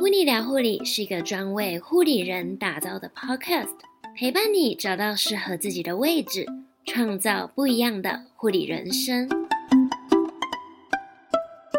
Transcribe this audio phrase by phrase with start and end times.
[0.00, 3.68] 噗妮聊护理是一个专为护理人打造的 podcast，
[4.16, 6.46] 陪伴你找到适合自己的位置，
[6.86, 9.28] 创造不一样的护理人生。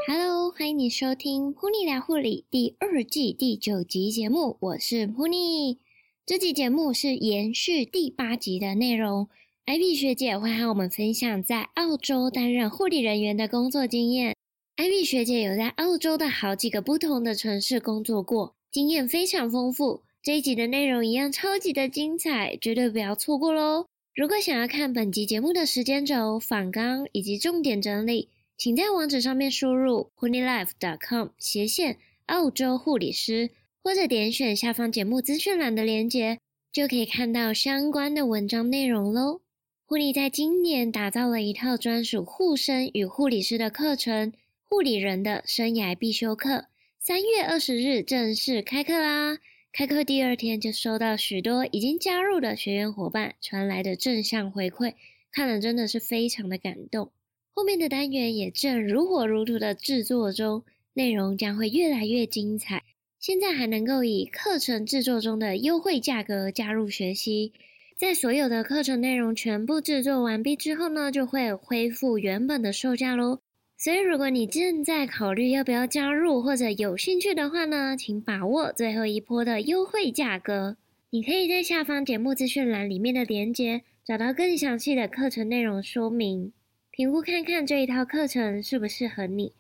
[0.07, 5.79] Hello，欢迎你收听噗妮聊护理第二季第九集节目，我是噗妮。
[6.23, 9.29] 这集节目是延续第八集的内容
[9.65, 14.35] ，Ivy 学姐会和我们分享在澳洲担任护理人员的工作经验。
[14.82, 20.02] Ivy 学姐有在澳洲的好几个不同的城市工作过，经验非常丰富。
[20.23, 23.85] 这一集的内容一样超级的精彩，绝对不要错过喽！
[24.16, 33.52] 如果想要看本集节目的时间轴、访纲以及重点整理，请在网址上面输入 honeylife.com 斜线澳洲护理师，
[33.84, 36.40] 或者点选下方节目资讯栏的链接，
[36.73, 39.41] 就可以看到相关的文章内容喽。
[39.85, 44.34] 护理在今年打造了一套专属护生与护理师的课程。
[44.73, 46.67] 护理人的生涯必修课，
[46.98, 49.38] 三月二十日正式开课啦！
[49.73, 54.93] 开课第二天就收到许多已经加入的学员伙伴传来的正向回馈，
[55.29, 57.12] 看了真的是非常的感动。
[57.54, 62.84] 后面的单元也正如火如荼的制作中，内容将会越来越精彩。
[63.20, 67.51] 现在还能够以课程制作中的优惠价格加入学习，
[67.97, 73.41] 在所有的课程内容全部制作完毕之后呢，就会恢复原本的售价喽。
[73.84, 80.78] 所以，如果你正在考虑要不要加入，或者有兴趣的话呢，请把握最后一波的优惠价格。
[81.09, 86.53] 你可以在下方节目资讯栏里面的链接，找到更详细的课程内容说明，
[86.91, 89.53] 评估看看这一套课程适不适合你。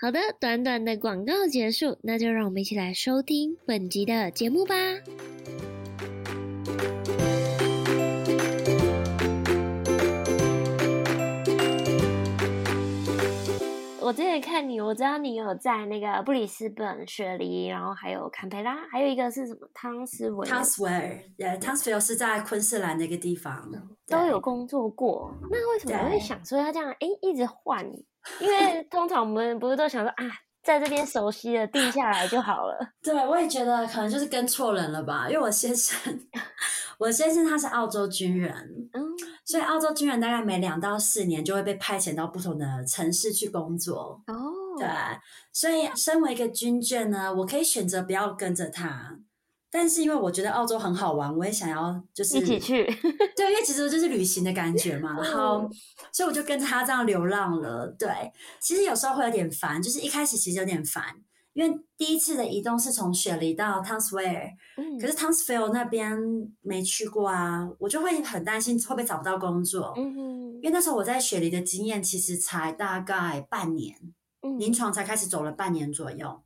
[0.00, 4.74] 好的，短短的广告结束，那就让我们一起来收听本集的节目吧。
[14.10, 20.50] 我之前看你，我知道你有在那个布里斯本、雪梨，然后还有坎培拉，还有一个是什么汤斯维尔？
[20.50, 23.70] 汤斯维尔，对，汤斯维尔是在昆士兰那个地方，
[24.08, 25.32] 都有工作过。
[25.48, 26.90] 那为什么会想说要这样？
[26.90, 27.88] 哎，一直换？
[28.40, 30.26] 因为通常我们不是都想说啊，
[30.64, 32.76] 在这边熟悉了，定下来就好了。
[33.04, 36.18] 对，我也觉得可能就是跟错人了吧，因为我先生，
[37.00, 38.52] 我先生他是澳洲军人。
[38.92, 39.02] 嗯。
[39.44, 44.22] 所以澳洲军人大概每两到四年就会被派遣到不同的城市去工作。
[44.28, 44.78] 哦，oh.
[44.78, 44.88] 对，
[45.52, 49.18] 所以身为一个军眷呢，我可以选择不要跟着他，
[49.68, 52.84] 但是因为我觉得澳洲很好玩，我也想要就是一起去。
[53.34, 55.20] 对，因为其实就是旅行的感觉嘛。
[55.20, 55.68] 然后，
[56.12, 57.88] 所以我就跟着他这样流浪了。
[57.98, 58.08] 对，
[58.60, 61.02] 其实有时候会有点烦，就是一开始其实有点烦。
[61.52, 66.16] 因为第一次的移动是从雪梨到汤斯维尔，嗯、可是 Townsville 那边
[66.60, 69.92] 没去过啊，我就会很担心会不会找不到工作。
[69.96, 73.98] 嗯、哼因为那时候我在雪梨的经验其实才大概半年，
[74.42, 76.40] 嗯、临床才开始走了半年左右，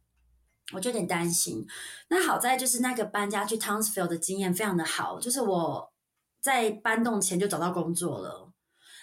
[0.72, 1.66] 我就有点担心。
[2.09, 5.93] 那好在就是那个搬家去 Townsville 的经验非常的好，就是我
[6.41, 8.50] 在搬动前就找到工作了，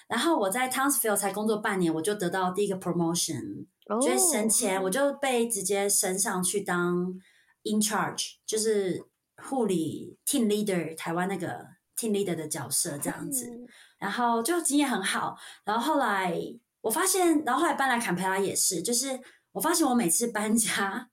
[0.07, 3.67] 然后我在 Townsville 才工作半年，我就得到第一个 promotion。
[3.99, 7.19] 就是升迁，我就被直接升上去当
[7.63, 9.03] in charge，就是
[9.37, 11.65] 护理 team leader，台湾那个
[11.97, 13.45] team leader 的角色这样子。
[13.97, 15.35] 然后就经验很好。
[15.63, 16.33] 然后后来
[16.81, 19.19] 我发现，然后后来搬来坎培拉也是，就是
[19.51, 21.09] 我发现我每次搬家，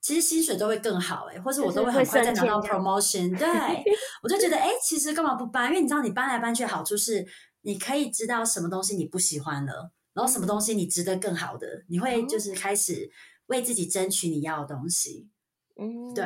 [0.00, 3.36] 其实薪水都会更好诶，或者我都会很快再拿到 promotion。
[3.36, 3.46] 对，
[4.22, 5.68] 我就觉得诶，其实干嘛不搬？
[5.68, 7.26] 因为你知道，你搬来搬去的好处是，
[7.60, 9.92] 你可以知道什么东西你不喜欢了。
[10.12, 13.08] 然后什么东西你值得更好的，你会就是开始
[13.46, 15.28] 为自己争取你要的东西，
[15.80, 16.24] 嗯，对。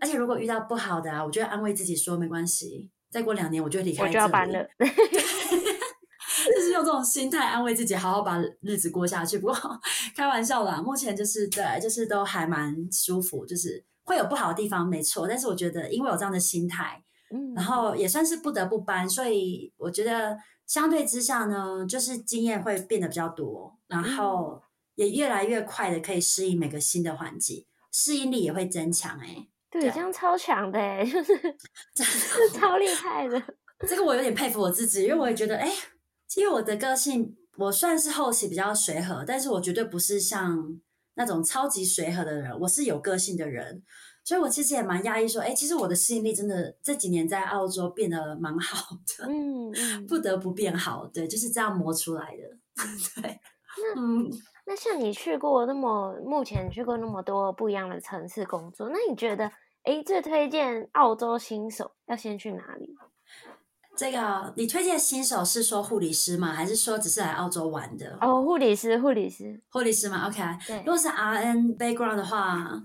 [0.00, 4.10] 而且如果遇到不好的啊，我就会安慰自己说没关系，再过两年我就会离开这里。
[4.10, 9.38] 我就要搬了， 就是用这种心态安慰自己，好好把日子过下去。
[9.38, 9.56] 不过
[10.16, 20.36] 开玩笑啦，目前就是对，就是都还蛮舒服，就是会有不好的地方没错，但是我觉得因为有这样的心态，嗯，然后也算是不得不搬，所以我觉得。
[20.72, 24.62] 相对之下呢，就是经验会变得比较多，然后
[24.94, 29.18] 也越来越快的可以适应每个新的环境，适应力也会增强。
[29.18, 31.36] 哎，对，这样超强的，哎，就是
[31.94, 33.38] 真的 超厉害的。
[33.86, 35.70] 这个我有点佩服我自己，因为我也觉得，哎，
[36.36, 40.80] 因为我的个性，我算是后期比较随和，但是我绝对不是像
[41.16, 43.82] 那种超级随和的人，我是有个性的人。
[44.24, 52.42] 所以，我其实也蛮讶异，说，哎，其实我的适应力真的这几年在澳洲变得蛮好的，嗯，嗯不得不变好，对，就是这样磨出来的，
[53.20, 53.40] 对。
[53.96, 54.30] 那，嗯，
[54.66, 59.50] 那像你去过那么，目前去过那么多不一样的城市工作，那你觉得，
[59.82, 62.94] 哎，最推荐澳洲新手要先去哪里？
[63.96, 66.52] 这个你推荐新手是说护理师吗？
[66.52, 68.16] 还是说只是来澳洲玩的？
[68.20, 70.40] 哦，护理师，护理师，护理师嘛，OK。
[70.66, 72.80] 对，如果是 RN background 的话。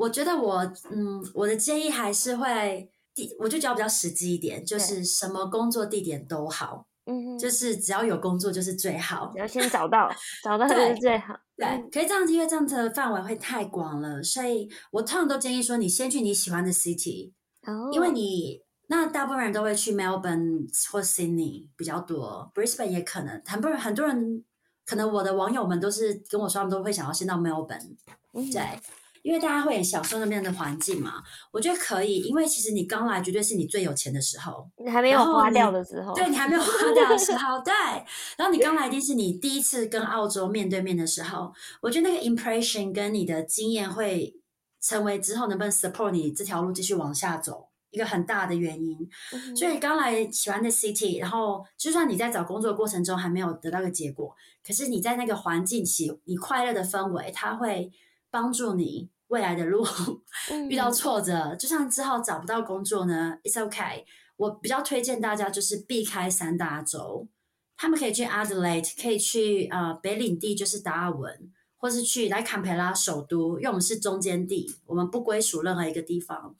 [0.00, 10.10] 我觉得我嗯，我的建议还是会，地我就觉得比较实际一点，就是什么工作地点都好，嗯，就是只要有工作就是最好，你要先找到，
[10.42, 11.38] 找到就是最好。
[11.54, 17.32] 对，可以这样子，因为这样子的范围会太广了，所以我通常都建议说，你先去你喜欢的 city，
[17.66, 24.42] 哦，因为你那大部分人都会去 Melbourne 或 Sydney 比较多，Brisbane 也可能，很多人很多人，
[24.86, 27.96] 可能我的网友们都是跟我说，他们都会想要先到 Melbourne，
[28.32, 28.62] 嗯，对。
[29.22, 32.20] 因为大家会很享受那边的环境嘛，我觉得可以。
[32.20, 37.72] 因为其实你刚来，绝对是你最有钱的时候，你还没有花掉的时候，对，你还没有花掉的时候，对。
[38.38, 41.52] 然后你刚来一定是你第一次跟澳洲面对面的时候，
[41.82, 44.34] 我觉得那个 impression 跟你的经验会
[44.80, 48.96] 成为之后能不能 support 你这条路继续往下走一个很大的原因。
[49.32, 54.34] 嗯、所以刚来喜欢的 city，然后就算你在找工作的过程中还没有得到个结果，
[54.66, 57.92] 可是你在那个环境起你快乐的氛围，它会。
[58.30, 59.84] 帮助你未来的路
[60.68, 64.04] 遇到挫折，嗯、就像之后找不到工作呢，It's okay。
[64.36, 67.28] 我比较推荐大家就是避开三大洲，
[67.76, 76.56] 他们可以去 Adelaide，可以去呃北领地，就是达尔文，或是去来坎培拉首都，因为我们是中间地，我们不归属任何一个地方，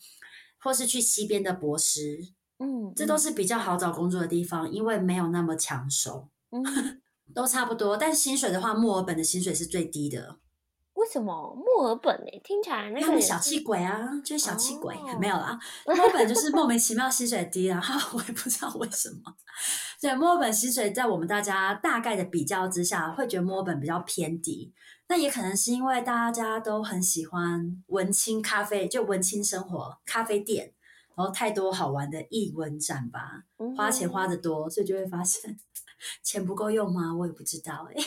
[0.58, 2.18] 或是去西边的博斯，
[2.58, 6.62] 嗯，这都是比较好找工作的地方，因为没有那么抢手，嗯，
[7.34, 7.96] 都差不多。
[7.96, 10.36] 但薪水的话，墨尔本的薪水是最低的。
[11.00, 12.40] 为什么墨尔本诶？
[12.44, 15.58] 听起来那个小气鬼啊，就是小气鬼，哦、没有啦。
[15.86, 19.34] 墨尔本就是莫名其妙薪水低然后，我也不知道为什么。
[19.98, 24.74] 对，墨尔本薪水在我们大家大概的比较之下，会觉得墨尔本比较偏低。
[25.08, 30.74] 那也可能是因为大家都很喜欢文青咖啡，就文青生活咖啡店，
[31.16, 33.44] 然后太多好玩的艺文展吧，
[33.74, 35.56] 花钱花的多，所以就会发现
[36.22, 37.14] 钱不够用吗？
[37.16, 38.06] 我也不知道诶、欸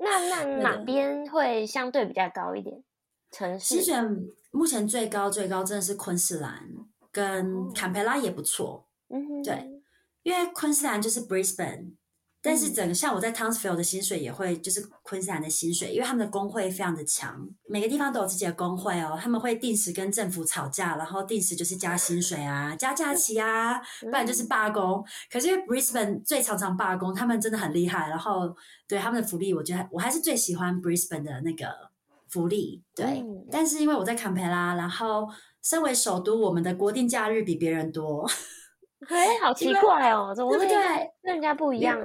[0.00, 2.82] 那那哪边会相对比较高一点？
[3.30, 3.76] 城市？
[3.76, 3.92] 其实
[4.50, 6.68] 目前最高最高真的是昆士兰
[7.12, 8.86] 跟坎培拉也不错。
[9.08, 9.82] 嗯哼，对，
[10.22, 11.94] 因为昆士兰就是 Brisbane。
[12.42, 25.04] 但是整个像我在 Townsville 的薪水也会就是昆士兰的薪水，因为他们的工会非常的强，每个地方都有自己的工会哦，他们会定时跟政府吵架，然后定时就是加薪水啊、加假期啊，不然就是罢工。
[25.30, 28.56] 可是因为 Brisbane 最常常罢工，他们真的很厉害，然后
[28.88, 31.66] 对他们的福利，我觉得我还是最喜欢 Brisbane 的那个
[32.30, 32.82] 福利。
[32.94, 35.28] 对，嗯、但是因为我在坎培拉，然后
[35.62, 38.26] 身为首都，我们的国定假日比别人多。
[39.08, 40.66] 哎，好奇怪哦，怎么会？
[41.22, 41.98] 跟人家不一样。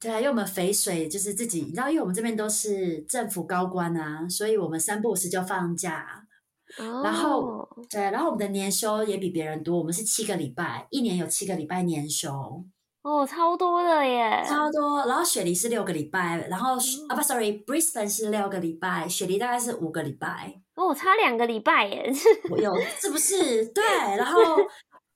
[0.00, 6.24] 对啊，因为我们肥水就是自己，你知道，因为我们这边都是政府高官啊，所以我们三不五时就放假。
[6.78, 7.02] 哦。
[7.04, 12.32] 然后，对，然后我们的年休也比别人多，我们是七个礼拜，一年有七个礼拜年休。
[13.02, 14.44] 哦，超多的耶！
[14.44, 15.06] 超多。
[15.06, 20.60] 然后雪梨是六个礼拜，然后、嗯、啊不，sorry，Brisbane 是六个礼拜，雪梨大概是五个礼拜。
[20.74, 22.12] 哦，差两个礼拜耶！
[22.50, 23.66] 我有，是不是？
[23.66, 23.84] 对，
[24.16, 24.40] 然后。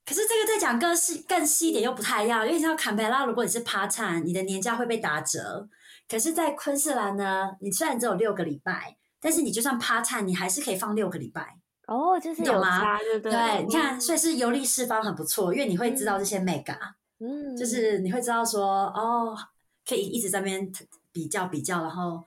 [0.06, 5.68] 可是这个再讲更细更细一点又不太一样，因为你知道坎培拉，如果你是 part time，你的年假会被打折。
[6.08, 11.58] 可是，在昆士兰呢，你虽然只有六个礼拜，但是你就算 part time，你还是可以放六个礼拜。
[11.88, 13.32] 哦，就是有差，对对？
[13.32, 16.78] 对，你看，所以是游历四方很不错，因为你会知道这些 mega，
[17.18, 19.36] 嗯，就是你会知道说，哦，
[19.84, 20.70] 可以一直在那边
[21.10, 22.22] 比较比较，然后。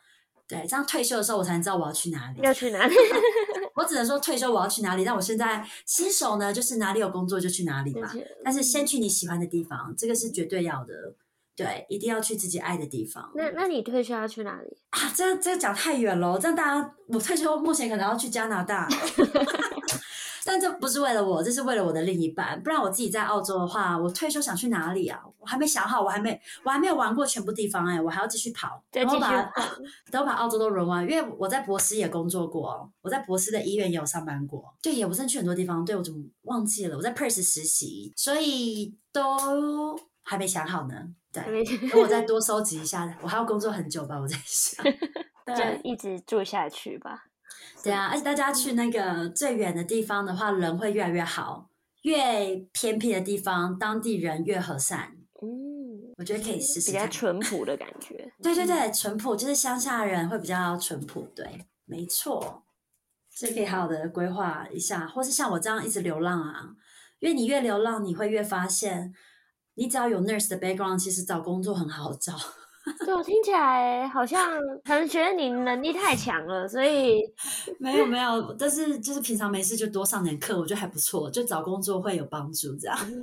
[0.48, 2.42] 对，这样退休的时候我才能知道我要去哪里。
[2.42, 2.96] 要去哪里？
[3.80, 5.04] 我只能说退休我要去哪里。
[5.04, 8.12] 但我现在新手呢，就是哪里有工作就去哪里嘛。
[8.44, 10.94] 但是先去你喜欢的地方，这个是绝对要的。
[11.56, 13.30] 对，一定要去自己爱的地方。
[13.36, 15.12] 那那你退休要去哪里啊？
[15.14, 18.88] 这这讲太远了，这样大家我退休目前可能要去加拿大。
[20.50, 22.60] 但这不是为了我，这是为了我的另一半。
[22.64, 25.22] 不然我自己在澳洲的话，我退休想去哪里啊？
[25.38, 29.32] 我还没想好，我还没我还没有玩过全部地方哎、欸，我还要继续跑，对，继续跑，
[30.10, 31.08] 等我把澳洲都轮完。
[31.08, 34.74] 因为我在博斯也工作过，我在博斯的医院也有上班过。
[34.82, 35.86] 对，也不是去很多地方。
[35.86, 36.98] 对，我怎么忘记了？
[36.98, 40.96] 我在 Perth 实习，所以都还没想好呢。
[41.32, 44.18] 对，等我再多收集一下，我还要工作很久吧？
[44.20, 44.84] 我在想，
[45.56, 47.26] 就一直做下去吧。
[47.84, 51.70] 对啊，而且大家去那个最远的地方的话，人会越来越好；
[52.04, 55.18] 越偏僻的地方，当地人越和善。
[55.42, 56.92] 嗯，我觉得可以试试。
[56.92, 58.34] 比较淳朴的感觉。
[58.42, 61.22] 对 对对，淳朴就是乡下人会比较淳朴。
[61.34, 62.64] 对，没错，
[63.30, 66.76] 所以可以好好的规划一下，或是像我这样一直流浪啊。
[67.20, 69.14] 因为你越流浪，你会越发现，
[69.76, 72.34] 你只要有 nurse 的 background，其实找工作很好找。
[73.06, 77.22] 对，我听起来好像可能觉得你能力太强了，所以
[77.80, 82.98] 没有没有，但是就是平常没事就多上点课，我觉得还不错，就找工作会有帮助这样。
[83.04, 83.22] 嗯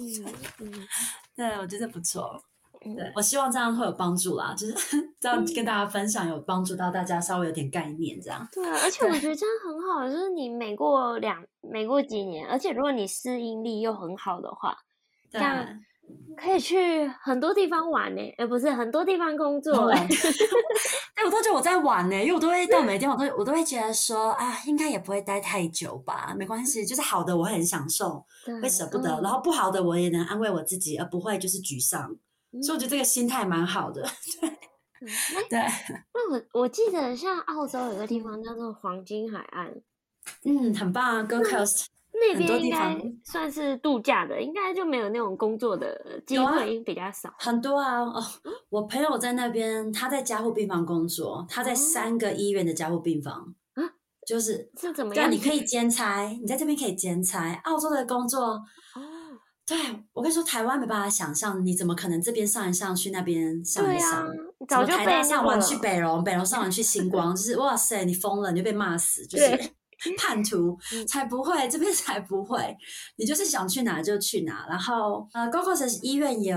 [0.60, 0.88] 嗯，
[1.36, 2.42] 对，我觉得不错。
[2.80, 4.74] 对，我希望这样会有帮助啦，就是
[5.18, 8.46] 这样跟大家分享，有帮助到大家稍微有点概念这样。
[8.52, 14.76] 对啊，而且我觉得这样很好，就是你每过两每过几年，而且如果你适应力又很好的话，
[15.28, 15.66] 这样
[16.36, 19.88] 可以去很多地方玩呢，而不是很多地方工作。
[21.16, 28.24] 哎，我都觉得我在玩呢，因为我都会到每天，我都我都会觉得说啊，应该也不会待太久吧，没关系，就是好的我很享受，
[28.60, 32.14] 会舍不得，嗯，然后不好的我也能安慰我自己，而不会就是沮丧。
[32.62, 34.02] 所以我觉得这个心态蛮好的，
[34.40, 34.50] 对，
[35.48, 35.58] 对。
[36.12, 39.82] 那我我记得像澳洲有个地方叫做黄金海岸，
[40.44, 41.86] 嗯，很棒啊，Gold Coast
[42.20, 47.32] 那边应该算是度假的，应该就没有那种工作的机会，比较少。
[47.38, 48.22] 很多啊，哦，
[48.70, 53.82] 我朋友在那边，他在加护病房工作，他在三个医院的加护病房，啊，
[54.26, 55.28] 就是是怎么样？
[55.28, 58.62] 对，你可以兼差，你在这边可以兼差，澳洲的工作。
[59.68, 59.76] 对，
[60.12, 64.28] 我跟你说，台湾没办法想象，你怎么可能这边上一上去那边上一上？
[64.68, 69.60] 早就台大上完去北荣，北荣上完去星光，就是哇塞，你疯了，你就被骂死，就是
[70.18, 72.76] 叛徒才不会，这边才不会，
[73.16, 74.66] 你就是想去哪就去哪。
[74.68, 76.56] 然后呃，Gold Coast 医院也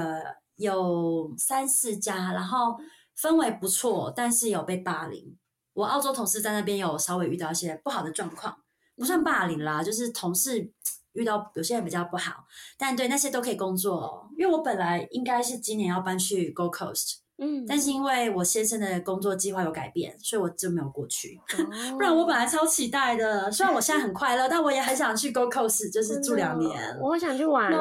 [0.57, 2.77] 有三四家，然后
[3.19, 5.37] 氛围不错，但是有被霸凌。
[5.73, 8.57] 我澳洲同事在那边有稍微遇到一些不好的状况，
[8.95, 10.73] 不算霸凌啦，就是同事。
[11.13, 12.45] 遇到有些人比较不好，
[12.77, 14.29] 但对那些都可以工作哦。
[14.37, 21.39] 因为我本来应该是今年要搬去 Gold Coast，嗯，但是因为我先生的工作计划有改变，所以我就没有过去。
[21.57, 21.65] 哦、
[21.97, 26.97] 不然我本来超期待的，虽然我现在很快乐，但我也很想去 Gold Coast，就是住两年。
[26.99, 27.71] 我想去玩，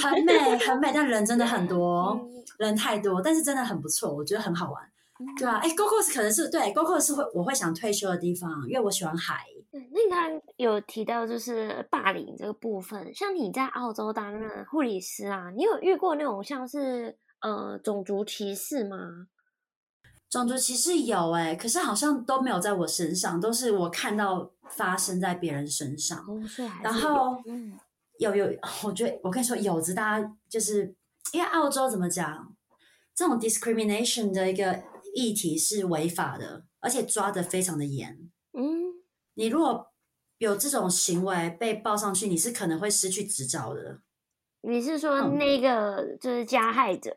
[0.00, 2.18] 很美很美，但人真的很多，
[2.58, 4.82] 人太多，但是真的很不错，我觉得很好玩。
[5.36, 9.44] 对啊，哎，Gold Coast 可能是对 Gold Coast 是会我会想退休的地方，因为我喜欢海。
[9.70, 19.28] 那你刚有提到就是霸凌这个部分，像你在澳洲担任护理师啊，你有遇过那种像是呃种族歧视吗？
[20.30, 26.26] 种族歧视有哎、欸，可是好像都没有在我身上，都是我看到发生在别人身上。
[26.82, 27.42] 然后
[28.18, 28.46] 有有，
[28.84, 30.94] 我觉得我跟你说，有子大家就是
[31.32, 32.54] 因为澳洲怎么讲，
[33.14, 34.82] 这种 discrimination 的一个
[35.14, 38.30] 议题是违法的，而且抓的非常的严。
[38.52, 38.88] 嗯。
[39.34, 39.92] 你如果
[40.38, 44.00] 有这种行为被报上去，你是可能会失去执照的。
[44.62, 47.10] 你是说那个就是加害者？
[47.10, 47.16] 嗯、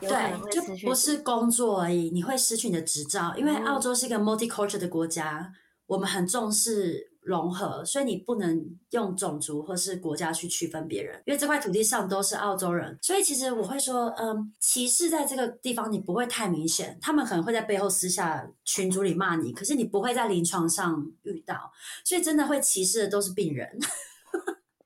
[0.00, 5.52] 对，就不是工作而已，你会失去你的执照，因为澳洲是一个 multicultural 的国家，
[5.86, 7.12] 我们很重视。
[7.24, 21.72] 融合，所以你不能用种族或是国家去区分别人，因为这块土地上都是澳洲人，所以其实我会说，嗯，歧视在这个地方你不会太明显，他们可能会在背后私下群组里骂你，可是你不会在临床上遇到，
[22.04, 23.66] 所以真的会歧视的都是病人，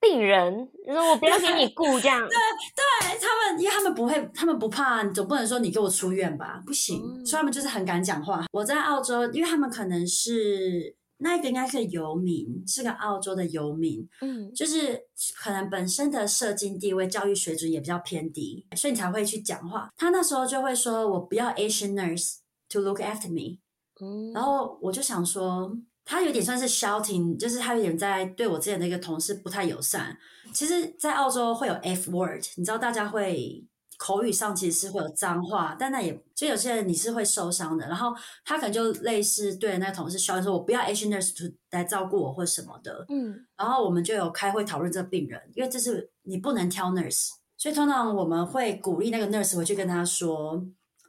[0.00, 2.36] 病人，你说我不要给你雇 这样，对
[2.76, 8.44] 对，他们因为他们不会，他们不怕，你总不能说你给我出院吧，不行，嗯，所以他们就是很敢讲话。
[8.52, 10.96] 我在澳洲，因为他们可能是。
[11.20, 14.96] 那个应该是游民，是个澳洲的游民，嗯，就是
[15.42, 19.90] 可能本身的社经地位、教育水准也比较偏低，所以你才会去讲话。
[19.96, 22.36] 他那时候就会说：“我不要 Asian nurse
[22.68, 23.58] to look after me。”
[24.00, 25.76] 嗯，然后我就想说，
[26.08, 30.16] 他有点算是 shouting，就是他有点在对我之前的一个同事不太友善。
[30.54, 33.64] 其实，在澳洲会有 F word，你知道大家会。
[34.00, 37.84] 口语上其实是会有脏话，但那也就有些人你是会受伤的。
[37.88, 50.64] 然后他可能就类似对那个同事说：“我不要 Asian nurse 来照顾我或什么的。”嗯，然后我们就有开会讨论这个病人，因为这是你不能挑 nurse，所以通常我们会鼓励那个 nurse 回去跟他说：“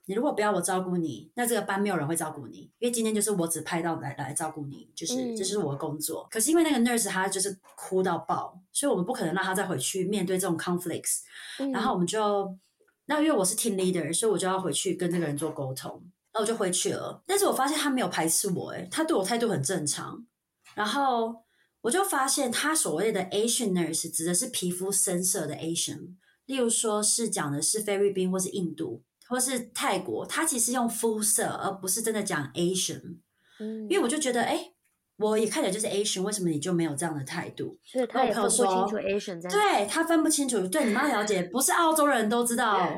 [0.09, 11.19] 你如果不要我照顾你，那这个班没有人会照顾你，因为今天就是我只派到来来照顾你，就是这、嗯就是我的工作。”可是因为那个 nurse 她就是哭到爆，所以我们不可能让她再回去面对这种 conflicts，
[11.59, 12.57] 嗯、然后我们就。
[13.05, 16.03] 那因为我是 team leader，所以我就要回去跟这个人做沟通。
[16.33, 20.25] 那我就回去了，但是我发现他没有排斥我，诶，他对我态度很正常。
[20.73, 21.43] 然后
[21.81, 33.19] 我就发现他所谓的 Asian nurse 指的是皮肤深色的 Asian，例如说是讲的是菲律宾或是印度或是泰国，他其实用肤色而不是真的讲 Asian。
[33.59, 34.73] 嗯，因为我就觉得，诶。
[35.21, 37.77] 我一看起来就是 Asian，为什么你就没有这样的态度？
[37.83, 39.49] 所以他也分不清楚 Asian 在。
[39.49, 42.89] 对，他分不清楚，对，你妈了解，不是澳洲人都知道，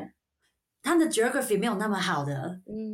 [0.83, 2.61] 他们的 geography 没有那么好的。
[2.67, 2.90] 嗯。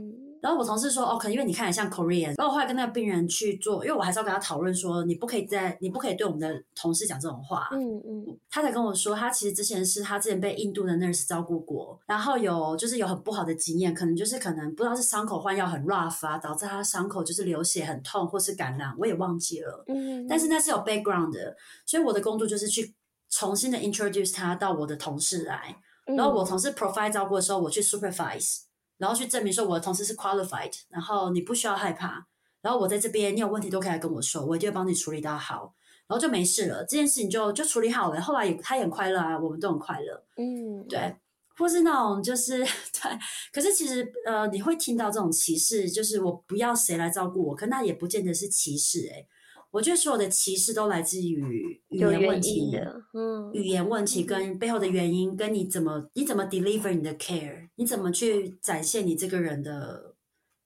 [0.48, 2.28] 然后我同事说，哦，可能因为你看起来像 Korean。
[2.28, 7.68] 然后我后来跟那个病人去做，因为我还是要跟他讨论说，你不可以在，你不可以对我们的同事讲这种话。
[7.74, 8.40] 嗯嗯。
[8.50, 19.84] 他才跟我说，他其实之前是他之前被印度的 nurse 照顾过，然后有就是有很不好的经验，可能就是可能不知道是伤口换药很 rough 啊，导致他伤口就是流血很痛，或是感染，我也忘记了。
[19.90, 20.26] 嗯。
[20.30, 21.54] 但是那是有 background 的，
[21.86, 22.96] 所以我的工作就是去
[23.30, 25.76] 重新的 introduce 他到我的同事来。
[26.06, 28.60] 然后我同事 provide 照顾的时候，我去 supervise，
[28.98, 32.26] 然后去证明说我的同事是 qualified，然后你不需要害怕，
[32.62, 35.74] 然后我在这边，你有问题都可以来跟我说，我一定会帮你处理到好，
[36.08, 38.20] 然后就没事了，这件事情就就处理好了。
[38.22, 41.16] 后来也他也很快乐啊，我们都很快乐，嗯，对，
[41.58, 42.60] 或是那种就是
[43.02, 43.20] 对，
[43.52, 49.28] 可是其实呃，你会听到这种歧视，就是我不要谁来照顾我，可那也不见得是歧视诶、欸
[49.70, 52.72] 我觉得所有的歧视都来自于语言问题，
[53.14, 60.16] 嗯，语言问题跟背后的原因，跟你怎么你怎么 deliver 你的 care，你怎么去展现你这个人的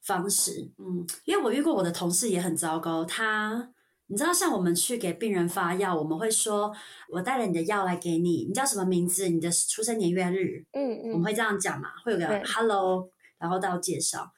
[0.04, 3.72] 方式，嗯，因为我遇过我的同事也很糟糕，他
[4.06, 6.72] 你知道像我们去给病人发药，我们会说
[7.10, 14.32] 我带了你的药来给你，你叫什么名字，你的出生年月日，嗯嗯，我们会这样讲嘛，会有个 hello，然后到介绍，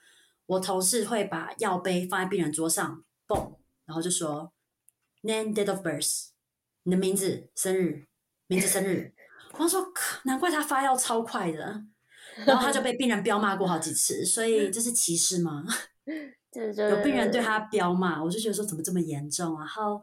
[0.46, 3.56] 我同事会把药杯放在病人桌上，嘣。
[3.86, 4.52] 然后就说
[5.22, 6.28] ，name date of birth，
[6.84, 8.06] 你的名字、生日、
[8.48, 9.14] 名字、生日。
[9.58, 9.86] 我说，
[10.26, 11.84] 难怪他发药超快的。
[12.48, 15.64] 然后他就被病人彪骂过好几次，所以这是歧视吗？
[16.56, 19.60] 有病人对他彪骂，我就觉得说怎么这么严重啊？
[19.60, 20.02] 然后，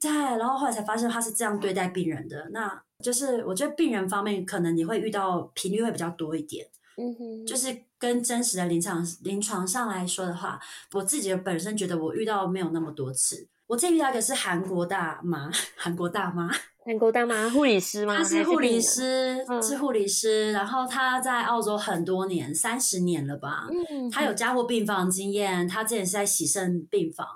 [0.00, 2.48] 对，然后后来才发现他是这样对待病人的。
[2.50, 6.66] 那就是我觉得病人方面可能你会遇到频率会比较多一点。
[6.98, 10.60] 嗯哼，就是跟真实的临床临床上来说的话，
[10.92, 13.46] 我自己本身觉得我遇到没有那么多次。
[13.68, 16.50] 我这遇到一个是韩国大妈， 韩国大妈，
[16.84, 18.16] 韩国大妈护理师吗？
[18.16, 20.52] 她是护理师，是，护理师。
[20.52, 23.66] 然后她在澳洲很多年，三十年了吧。
[23.90, 27.26] 嗯，她有加护病房经验，她之前是在洗肾病房。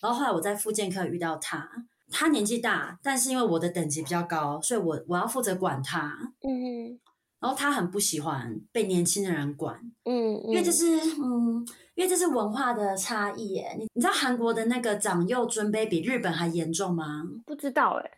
[0.00, 1.68] 然后后来我在复健科遇到她，
[2.10, 6.16] 她年纪大，但是因为我的等级比较高，所以我我要负责管她。
[6.42, 6.98] 嗯。
[7.42, 10.86] 然后他很不喜欢被年轻的人管，嗯，嗯，因为这是
[11.20, 13.74] 嗯，因为这是文化的差异耶。
[13.76, 17.24] 你你知道韩国的那个长幼尊卑比日本还严重吗？
[17.44, 18.10] 不知道哎。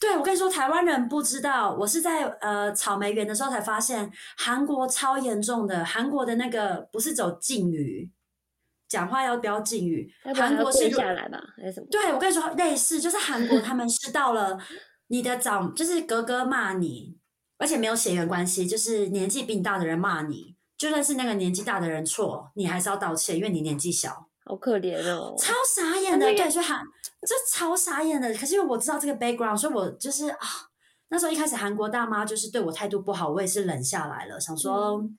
[0.00, 1.72] 对，我跟你说，台湾人不知道。
[1.74, 5.84] 我是在呃草莓园的时候才发现，韩国超严重的。
[5.84, 8.08] 韩国的那个不是走敬语，
[8.88, 10.08] 讲话要标敬语。
[10.36, 11.86] 韩国是下来吧，还是什么？
[11.90, 14.56] 对，我跟你说，类似就是韩国他们是到了
[15.08, 17.17] 你的长，就是哥哥骂你。
[17.58, 24.28] 而且没有血缘关系，就是年纪比你大的人骂你，就算是那个年纪大的人错，你还是要道歉，因为你年纪小。
[24.44, 26.82] 好可怜哦，超傻眼的，对，所以韩
[27.20, 28.32] 这超傻眼的。
[28.32, 30.38] 可是因为我知道这个 background，所以我就是啊，
[31.08, 35.18] 那时候一开始韩国大妈就是对我态度不好，我也是冷下来了，想说、嗯、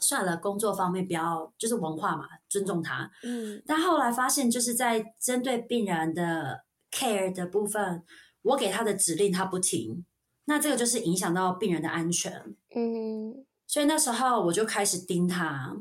[0.00, 3.10] 算了，工作方面不要，就是文化嘛，尊重他。
[3.22, 8.02] 嗯，但后来发现就是在针对病人的 care 的部分，
[8.42, 10.04] 我给他的指令他不听。
[10.48, 12.32] 那这个就是影响到病人的安全，
[12.74, 15.76] 嗯，所以那时候我就开始盯他，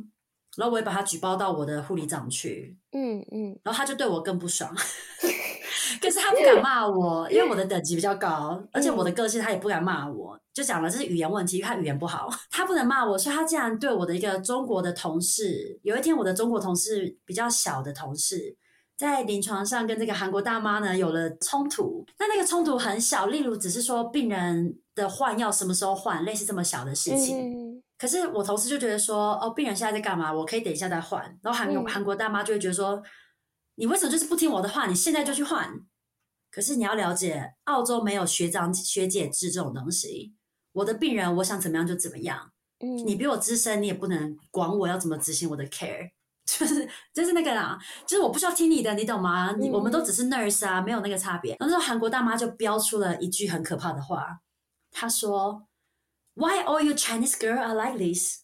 [0.57, 4.75] 然后我也把他举报到我的护理长去，嗯嗯，然后他就对我更不爽，
[6.01, 18.57] 可是他不敢骂我，因为我的等级比较高，而且我的个性他也不敢骂我，就讲了这是语言问题，因为他语言不好，他不能骂我，所以他竟然对我的一个中国的同事，有一天我的中国同事比较小的同事。
[18.97, 27.53] 在临床上跟这个韩国大妈呢有了冲突，那那个冲突很小，例如只是说病人的换药什么时候换，类似这么小的事情。
[27.53, 30.33] 嗯、可是我同事就觉得说，哦，病人现在在干嘛？
[30.33, 31.23] 我可以等一下再换。
[31.43, 33.03] 然后韩国、嗯、韩国大妈就会觉得说，
[33.75, 34.87] 你为什么就是不听我的话？
[34.87, 35.71] 你现在就去换。
[36.49, 40.33] 可是你要了解，澳洲没有学长学姐制这种东西。
[40.71, 42.51] 我的病人，我想怎么样就怎么样。
[42.79, 46.09] 嗯、你比我资深，你也不能管我要怎么执行我的 care。
[46.47, 49.53] 就是就是那个啦，就是我不需要听你的，你懂吗？
[49.59, 51.57] 你、嗯、我们都只是 nurse 啊，没有那个差别。
[51.59, 54.39] 然后韩国大妈就飙出了一句很可怕的话，
[54.89, 55.67] 她说
[56.35, 58.43] ：“Why all you Chinese girl are like this？”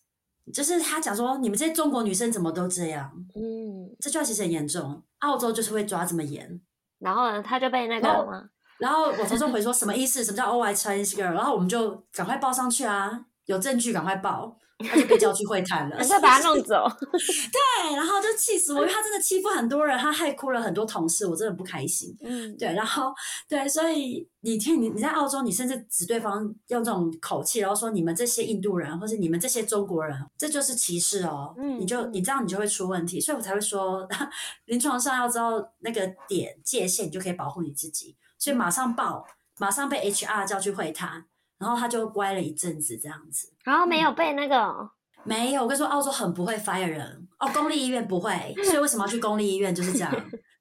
[0.54, 3.10] 就是她讲说，你们这些中国女生怎么都这样？
[3.36, 5.02] 嗯，这句话其实很严重。
[5.20, 6.60] 澳洲就是会抓这么严。
[7.00, 8.50] 然后呢，她就被那个？
[8.80, 10.22] 然后我同事回说什么意思？
[10.26, 11.32] 什么叫 all white Chinese girl？
[11.32, 14.58] 然后我们就赶快报上去啊，有证据赶快报。
[14.88, 16.86] 他就被叫去会谈了， 再把他弄走。
[17.10, 22.16] 对，然后就气死我，因为他真的欺负很多人，他害哭了很多同事，我真的不开心。
[22.22, 23.14] 嗯，对，然后
[23.48, 31.54] 对，所以你听你你在澳洲，你甚至指对方用这种口气，然后说你们这些印度人，或是你们这些中国人，这就是歧视哦。
[31.58, 34.08] 嗯，你就你这样你就会出问题，所以我才会说，
[34.66, 38.16] 临床上要知道那个点界限，你就可以保护你自己。
[38.38, 39.26] 所以马上报，
[39.58, 41.26] 马上被 HR 叫去会谈。
[41.60, 43.54] 然后他就乖了一阵子，这样子。
[43.64, 44.90] 然后没有被那个、嗯，
[45.24, 45.64] 没有。
[45.64, 49.74] 我跟你说，澳洲很不会 fire 人哦，公立医院不会， 所以为什么要去公立医院？
[49.74, 50.12] 就是这样。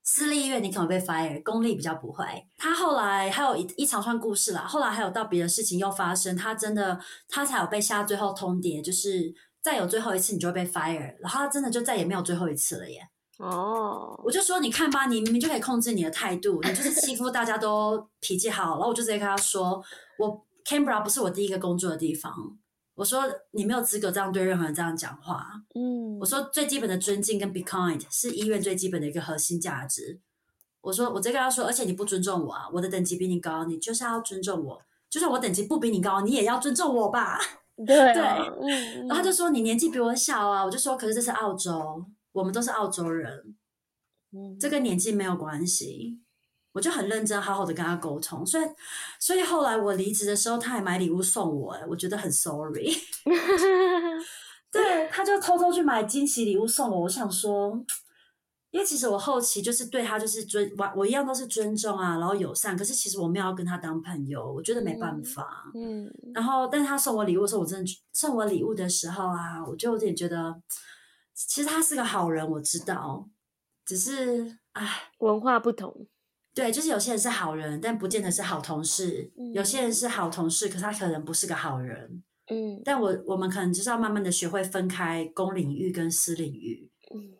[0.04, 2.24] 私立医院你可能被 fire，公立比较不会。
[2.58, 13.00] 他后来还有一一长串故事啦，后来还有到别的事情又发生，他真的他才有被下最后通牒，就是再有最后一次你就会被 fire，然后他真的就再也没有最后一次了耶。
[13.38, 19.82] 哦，我就说你看吧，你明明就可以控制你的态度，你就是欺负大家都脾气好，然后我就直接跟他说
[20.18, 20.44] 我。
[20.64, 22.58] Canberra 不是我第一个工作的地方，
[22.94, 25.62] 我说你没有资格这样对任何人这样讲话。
[25.74, 30.20] 嗯，我说最基本的尊敬跟 be kind 是医院最基本的一个核心价值。
[30.80, 34.82] 我说我这个要说，而且你不尊重我啊，我的等级比你高，你就是要尊重我。
[35.08, 37.38] 就算我等级不比你高，你也要尊重我吧。
[37.86, 38.22] 对、 啊、对，
[38.60, 43.54] 嗯，然后他就说你年纪比我小啊，我就说可是这是澳洲，我们都是澳洲人，
[44.32, 46.21] 嗯，这跟年纪没有关系。
[46.72, 48.64] 我就很认真好好的跟他沟通，所以
[49.20, 52.92] 所以后来我离职的时候，他还买礼物送我，哎，我觉得很 sorry。
[54.72, 57.84] 对，他就偷偷去买惊喜礼物送我，我想说。
[58.70, 62.74] 因为其实我后期就是对他就是尊我我一样都是尊重啊，然后友善。
[62.74, 65.70] 可是其实我没有要跟他当朋友，我觉得没办法。
[65.74, 66.06] 嗯。
[66.06, 70.58] 嗯，然后，但是他送我礼物的时候，我真的送我礼物的时候啊，我就有点觉得，
[71.34, 73.28] 其实他是个好人，我知道。
[73.84, 76.06] 只是，唉，文化不同。
[76.54, 79.32] 对，就是有些人是好人，但不见得是好同事。
[79.38, 79.52] 嗯。
[79.52, 82.22] 有些人是好同事，可是他可能不是个好人。
[82.48, 82.80] 嗯。
[82.84, 86.88] 但我我们可能就是要慢慢的学会分开公领域跟私领域。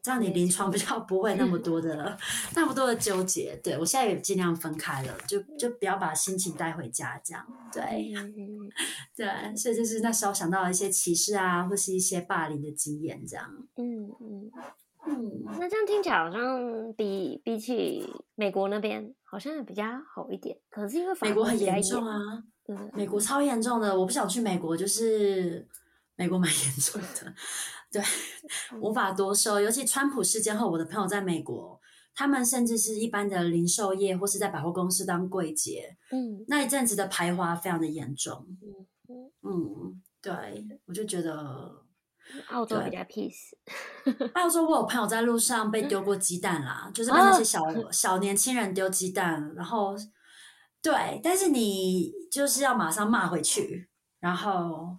[0.02, 2.14] 这样你临床比较不会那么多的
[2.54, 3.58] 那么多的纠结。
[3.64, 7.42] 对，我现在也尽量分开了，就就不要把心情带回家，这样。
[7.72, 8.12] 对，
[9.16, 13.48] 对，所以就是那时候想到了一些歧视啊，或是一些霸凌的经验，这样。
[13.76, 14.50] 嗯嗯
[15.06, 15.42] 嗯。
[15.58, 19.84] 那这样听起来好像比比起美国那边好像也比较
[20.14, 22.18] 好一点，可是因为美国很严重啊，
[22.94, 25.66] 美国超严重的，我不想去美国，就是
[26.16, 27.34] 美国蛮严重的。
[27.92, 28.02] 对，
[28.80, 29.60] 无法多说。
[29.60, 31.78] 尤其川普事件后，我的朋友在美国，
[32.14, 38.46] 他们甚至是一般的零售业或是在百货公司当柜姐，嗯，那一阵子的排华非常的严重，
[39.08, 40.32] 嗯嗯，对，
[40.86, 41.81] 我就觉得
[42.48, 43.52] 澳洲比较 peace。
[44.34, 49.94] 澳洲我有朋友在路上被丢过鸡蛋啦，就是跟那些小、哦、小年轻人丢鸡蛋，然后
[50.82, 53.88] 对，但是你就是要马上骂回去，
[54.20, 54.98] 然后。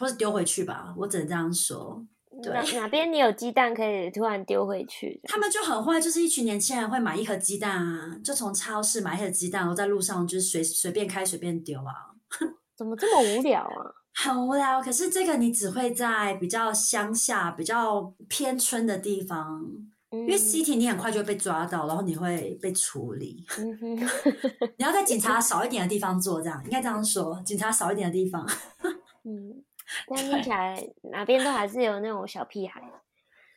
[0.00, 2.00] 或是丢回去吧，我只能这样说。
[2.40, 5.20] 对，哪哪边你有鸡蛋可以突然丢回去？
[5.24, 11.92] 他们就很坏，就是一群年轻人会买一盒鸡蛋啊，就从超市买一盒鸡蛋，然后在路上就是随随便开随便丢啊。
[12.78, 13.90] 怎么这么无聊啊？
[14.24, 14.82] 很无聊。
[14.82, 19.64] 可是这个你只会在比较乡下、比较偏村的地方，
[20.10, 23.44] 嗯、因为 city 你很快就会被抓到，然后你会被处理。
[23.58, 23.96] 嗯、
[24.76, 28.46] 你要在警察 少一点的地方做，这样应该这样说，警察少一点的地方。
[29.24, 29.62] 嗯。
[30.06, 30.78] 但听起来
[31.10, 32.78] 哪边都还是有那种小屁孩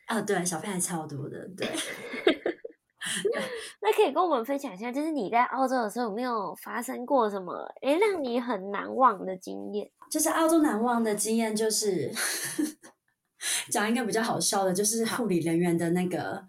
[0.06, 1.68] 啊，对，小屁孩超多的，对。
[3.82, 9.90] 那可以跟我们分享一下，就是你在澳洲的时候有没有发生过什么诶让你很难忘的经验？
[10.12, 12.12] 就是澳洲难忘的经验，就是
[13.72, 16.44] 讲一个比较好笑的，就是护理人员的那个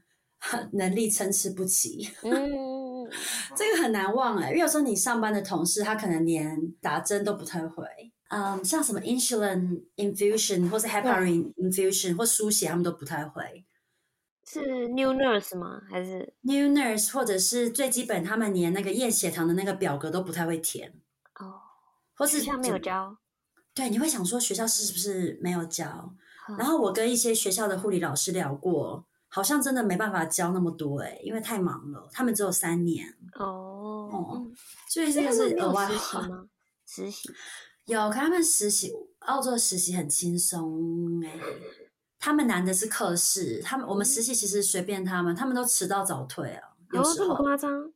[0.73, 2.09] 能力参差不齐。
[2.23, 3.07] 嗯，
[3.55, 7.85] 这个很难忘哎，因为有时候你上班的同事，他可能连打针都不太会。
[8.27, 13.65] 嗯，um, 像什么 insulin infusion 或是 heparin infusion 或输血，他们都不太会。
[14.45, 15.81] 是 new nurse 吗？
[15.89, 17.13] 还是 new nurse？
[17.13, 20.89] 或者是最基本，他们连那个验血糖的那个表格都不太会填。
[21.39, 21.53] 哦，oh,
[22.17, 23.17] 或是学校没有教。
[23.73, 26.13] 对，你会想说学校是不是没有教
[26.47, 26.59] ？Oh.
[26.59, 33.07] 然后我跟一些学校的护理老师聊过，好像真的没办法教那么多哎、欸，因为太忙了，他们只有三年。
[33.33, 34.31] 哦，oh.
[34.31, 34.51] 哦，
[34.87, 36.47] 所以这个是额外吗？
[36.85, 37.29] 实习。
[37.85, 41.39] 有，可他们实习，澳洲的实习很轻松哎。
[42.19, 46.69] 他们难的是课室，他们我们实习其实随便他们，他们都迟到早退啊。
[46.93, 47.91] 有时候这么夸张？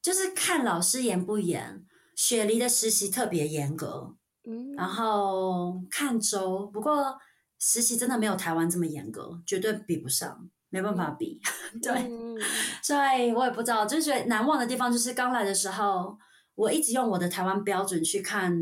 [0.00, 1.84] 就是看老师严不严。
[2.16, 4.14] 雪梨的实习特别严格，
[4.50, 6.68] 嗯，然后看州。
[6.72, 7.16] 不过
[7.58, 11.40] 实习真的没有台湾这么严格，绝对比不上，没办法比。
[11.74, 12.36] 嗯、对，嗯、
[12.82, 16.18] 所以我也不知道，就是觉得难忘的地方，就是刚来的时候。
[16.56, 18.54] 我一直用我的台湾标准去看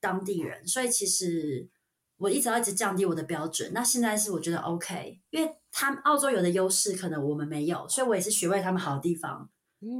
[0.00, 1.68] 当地人，所以其实
[2.16, 3.70] 我一直要一直降低我的标准。
[3.72, 9.48] 那现在是我觉得 OK，因为他们澳洲有的优势可能我们没有，所以我也是学会他们好的地方，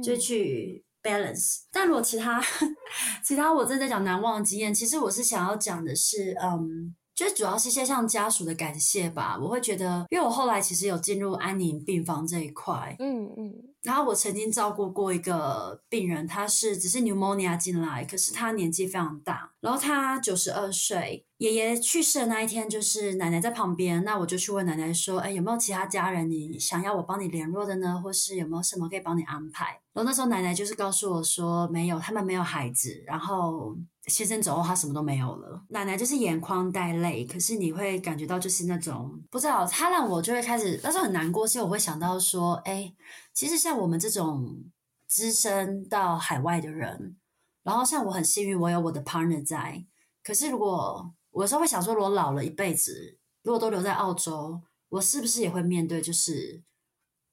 [0.03, 1.59] 就去 balance。
[1.71, 2.41] 但如果其他
[3.23, 9.39] 其他我正在讲难忘的经验，其实我是想要讲的是，嗯，就主要是一些像家属的感谢吧。
[9.41, 13.53] 我会觉得，因为我后来其实有进入安宁病房这一块，嗯嗯。
[13.83, 21.25] 然后我曾经照顾过一个病人，他是只是 pneumonia 进来，可是他年纪非常大，然后他九十二岁。
[21.37, 27.99] 爷爷去世的那一天，就是奶奶在旁边，那我就去问奶奶说：“哎，有没有其他家人你想要我帮你联络的呢？
[28.01, 33.75] 或是有没有什么可以帮你安排？”然后那时候奶奶就是告诉我说：“没有，他们没有孩子。”然后
[34.07, 35.63] 先生走后，他什么都没有了。
[35.69, 42.93] 奶奶就是眼眶带泪，可是你会感觉到就是那种不知道，他让我就会开始那时候很难过，所以我会想到说：“哎，
[43.33, 44.63] 其实像我们这种
[45.07, 47.17] 资深到海外的人，
[47.63, 49.85] 然后像我很幸运，我有我的 partner 在，
[50.23, 56.63] 可是如果……”我有时候会想说，我老了一辈子，如果都留在澳洲，我是不是也会面对，就是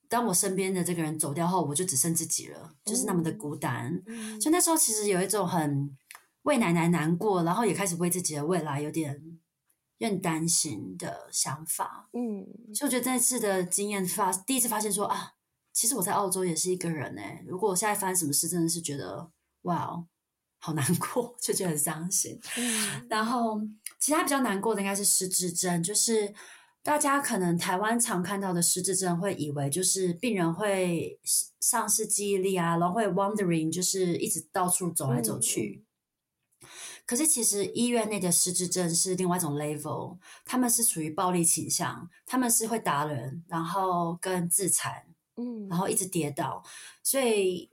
[0.08, 4.02] 当我身边的这个人走掉后，我就只剩自己了，就是那么的孤单。
[4.06, 5.96] 嗯、所以那时候其实有一种很
[6.42, 9.38] 为奶奶难过，然后也开始为自己的未来有点
[9.98, 12.08] 有点担心的想法。
[12.12, 15.34] 嗯，所以我觉得这次的经验发第一次发现说啊，
[15.72, 17.44] 其实我在澳洲也是一个人哎、欸。
[17.46, 19.30] 如果我现在发生什么事，真的是觉得
[19.62, 20.04] 哇，
[20.58, 22.38] 好难过， 就觉得很伤心。
[22.56, 23.60] 嗯，然后
[24.00, 26.34] 其他比较难过的应该是失智症，就是
[26.82, 31.20] 大家可能台湾常看到的失智症，会以为就是病人会
[31.60, 35.84] 丧失记忆力啊，然后会 wandering，就是一直到处走来走去。
[35.84, 35.86] 嗯、
[37.06, 45.04] 可是其实医院内的失智症是另外一种 level，他们是属于暴力倾向，他们是会打人，然后跟自残，
[45.36, 46.62] 嗯，然后一直跌倒。
[47.02, 47.70] 所以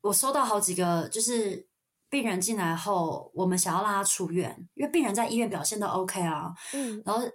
[0.00, 1.66] 我收到好几个就是。
[2.10, 6.54] 病人进来后，我们想要让他出院，因为病人在医院表现都 OK 啊。
[6.72, 7.26] 嗯，然后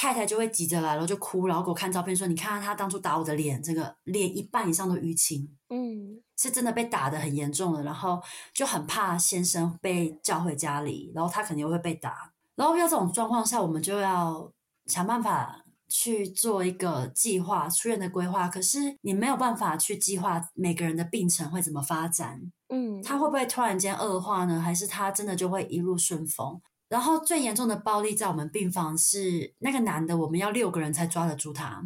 [0.00, 7.82] 太太就会急着来，然后就哭，然后给我看照片说：“你看看他当初打我的脸，这个脸一半以上都淤青，嗯，是真的被打得很严重了。
[7.82, 8.22] 然后
[8.54, 12.32] 就很怕先生被叫回家里，然后他肯定会被打。
[12.54, 14.52] 然后要这种状况下，我们就要
[14.86, 24.60] 想办法。”去做一个计划，出院的规划，可是你没有办法去计划每个人的病程会怎么发展，嗯，他会不会突然间恶化呢？
[24.60, 26.60] 还是他真的就会一路顺风？
[26.88, 31.82] 然后最严重的暴力在我们病房是那个男的，我们要六个人才抓得住他，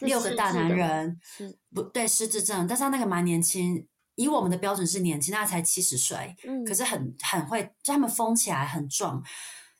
[0.00, 1.18] 六个大男人，
[1.74, 9.22] 不对，失智症，但是他那个蛮年轻，以我们的标准是年轻，他才七十岁，嗯，可是很很会，就他们疯起来很壮。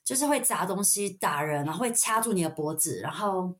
[0.02, 2.98] 就是会砸东西、打人，然后会掐住你的脖子。
[3.00, 3.54] 然后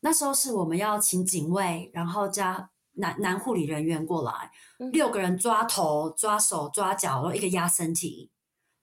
[0.00, 4.50] 那时候是我们要请警卫，然后加男男护理人员过来，
[4.90, 8.32] 六个人抓头、抓手、抓脚，然后一个压身体，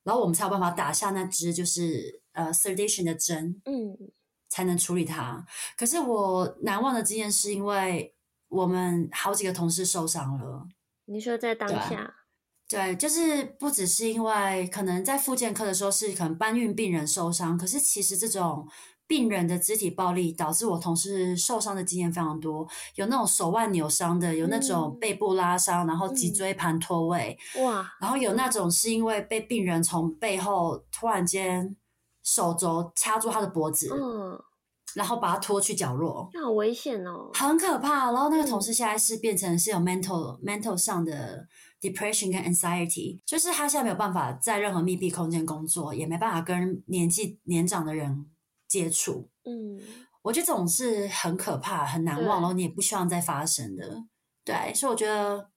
[0.04, 3.98] 然后我们才有办法打下那支就是呃 sedation 的针，嗯，
[4.50, 5.46] 才能处理它。
[5.78, 8.16] 可是我难忘的经验是因为
[8.50, 10.68] 我们好几个同事受伤了。
[11.06, 12.13] 你说在当下？
[12.68, 18.68] 对，就是不只是因为可能在复健科的时候是可能搬运病人受伤，可是其实这种
[19.13, 31.76] 病人的肢体暴力导致我同事受伤的经验非常多，有那种手腕扭伤的，有那种背部拉伤，嗯、然后脊椎盘脱位，哇、嗯，然后有那种是因为被病人从背后突然间
[32.23, 34.41] 手肘掐住他的脖子，嗯，
[34.95, 38.12] 然后把他拖去角落，那好危险哦，很可怕。
[38.12, 41.45] 然后那个同事现在是变成是有 mental、嗯、mental 上的。
[41.84, 48.26] Depression 跟 anxiety，就是他现在没有办法在任何密闭空间工作，也没办法跟年纪年长的人
[48.73, 49.29] 接触。
[49.45, 49.79] 嗯，
[50.23, 54.03] 我觉得这种是很可怕、很难忘，然后你也不希望再发生的。
[54.43, 55.47] 对，所以我觉得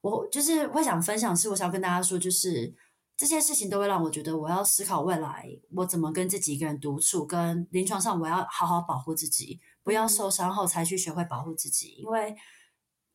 [0.00, 2.72] 我就是会想分享，是我想要跟大家说，就是
[3.16, 5.44] 这些事情都会让我觉得我要思考未来，
[5.74, 12.32] 我怎么跟自己一个人独处，跟临床上我要好好保护自己，不要受伤后才去学会保护自己，因为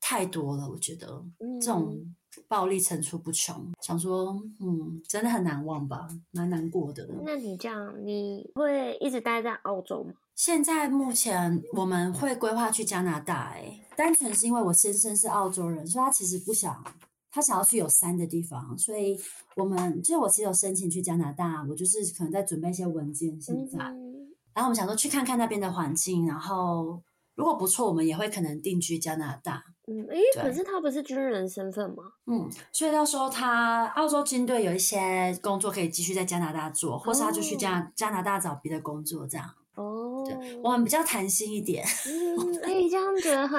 [0.01, 1.23] 太多了，我觉得
[1.61, 2.13] 这种。
[2.47, 7.07] 暴力层出不穷，想说，嗯，真的很难忘吧，蛮难过的。
[7.23, 10.13] 那你这样，你会一直待在澳洲吗？
[10.35, 16.83] 现在目前我们会规划去加拿大，哎，单纯是因为我先生是澳洲人，所以他其实不想，
[17.31, 19.19] 他想要去有山的地方，所以
[19.55, 27.01] 我们就是我其实有申请去加拿大，我就是可能在准备一些文件，现在，嗯、然后我们想说去看看那边的环境，然后
[27.35, 29.63] 如果不错，我们也会可能定居加拿大。
[29.89, 32.03] 嗯，诶，可是他不是军人身份吗？
[32.25, 39.49] 嗯，所以到时候他澳洲军队有一些工作可以继续在加拿大做，或是他就去加、哦、加拿大找别的工作这样。
[39.75, 41.85] 哦，对，我们比较弹性一点。
[42.05, 43.57] 嗯，哎，这样觉得很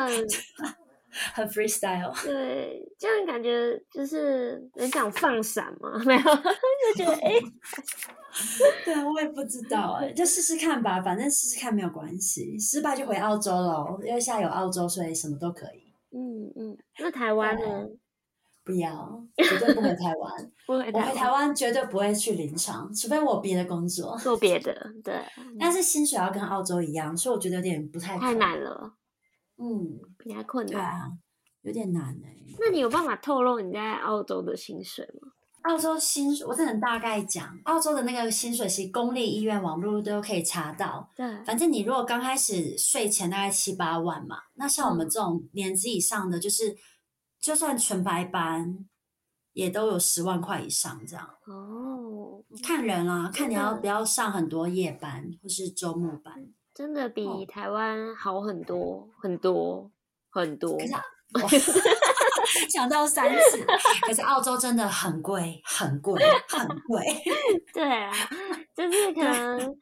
[1.33, 2.13] 很 freestyle。
[2.23, 7.33] 对，这样感觉就是很想放闪嘛， 没有，就觉得哎，
[8.85, 15.88] 对啊，我也不知道哎，就试试看吧，反正试试看没有关系，失败就回澳洲喽，因为现在有澳洲，所以什么都可以。
[16.11, 17.89] 嗯嗯，那台湾呢？
[18.65, 20.53] 不要，绝对不回台湾。
[20.67, 24.93] 不回台湾，我回台湾绝对不会去临床，除非我别的工作做别的。
[25.03, 25.21] 对，
[25.59, 28.95] 但是薪水要跟澳洲一样，所以我觉得有点不太太难了。
[29.57, 30.73] 嗯，比较困难。
[30.73, 31.13] 对啊，
[31.63, 32.37] 有点难哎。
[32.61, 35.28] 那你有办法透露你在澳洲的薪水吗？
[35.69, 41.07] 澳洲薪水，我只能大概讲，澳洲的那个薪水是公立医院网络都可以查到。
[41.15, 46.77] 对，反正你如果刚开始税前大概七八万嘛，那像我们这种年资以上的，就是、嗯、
[47.39, 48.79] 就算纯白班，
[49.53, 51.29] 也都有十万块以上这样。
[51.45, 56.35] 哦，看人啊，看你要不要上很多夜班或是周末班，
[56.75, 59.91] 真的比台湾好很多很多
[60.31, 60.79] 很多。
[62.69, 63.65] 想到三次，
[64.03, 67.05] 可是澳洲真的很贵，很贵，很贵。
[67.73, 68.13] 对啊，
[68.77, 69.77] 就是可能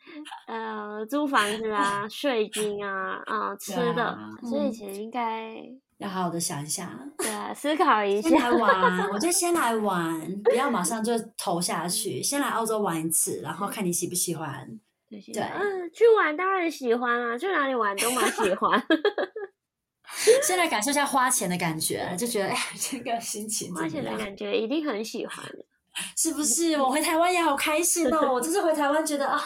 [0.46, 5.54] 呃租房子啊、税金啊、啊、呃、吃的，啊、所以其实应该
[5.98, 8.28] 要好好的想一下，对啊，思考一下。
[8.28, 14.66] 先来玩，我就先来玩，不要马上就 投下去，先来澳洲玩一次，然后看你喜不喜欢。
[15.08, 18.82] 对，嗯，去玩当然喜欢啊，去哪里玩都蛮喜欢。
[20.42, 25.44] 先来感受一下花钱的感觉，就觉得哎，这个心情花钱的感觉一定很喜欢。
[26.14, 26.76] 是不是？
[26.78, 28.34] 我回台湾也好开心哦！
[28.34, 29.42] 我这次回台湾觉得啊，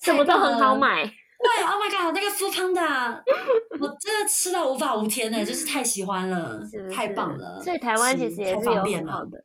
[0.00, 1.04] 什么都很好买。
[1.04, 3.20] 对，Oh my god，那个 foodpanda，
[3.78, 7.60] 我真的吃到无法无天呢，就是太喜欢了，是是太棒了。
[7.62, 9.44] 所以台湾其实也是有变好的。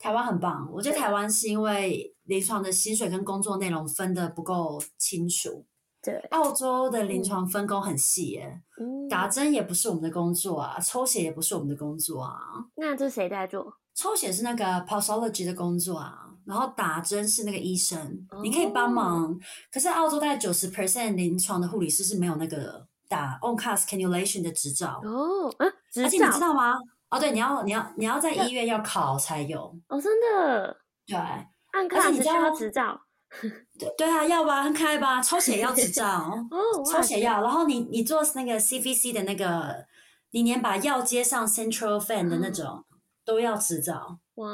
[0.00, 5.64] 台湾很棒，我觉得台湾是因为临床的薪水跟工作内容分得不够清楚。
[6.02, 12.38] 对，澳洲的临床分工很细耶，嗯、打针也不是我们的工作啊，抽血也不是我们的工作啊。
[12.76, 13.72] 那这谁在做？
[13.94, 17.98] 抽血是那个 pathology 的工作啊，然后打针是那个医生，
[18.30, 19.38] 哦、你可以帮忙。
[19.70, 25.66] 可是澳洲大概九十 percent 临床的护理师是没有那个打 on-cast cannulation 的执照哦，啊，
[26.02, 26.76] 而且你知道吗？
[27.10, 32.98] 哦，对，你要你要你要在医院要考才有哦，真的，对，按 cast 需要执照，
[33.78, 36.06] 对对啊，要吧，很可爱吧，抽血要执照
[36.50, 39.84] 哦，抽血要，然后你你做那个 CVC 的那个，
[40.32, 42.66] 你连把药接上 central fan 的那种。
[42.66, 42.84] 嗯
[43.22, 44.48] 都要执照哇，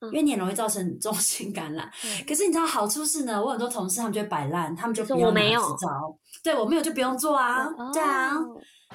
[0.00, 1.90] 嗯、因为你很容易造成 中性感染。
[2.04, 5.88] 嗯、可是你知道好处是呢，我很多同事他们就会摆烂，他们就不用拿执照。
[6.42, 8.34] 对，我没有就不用做啊，哦、对啊。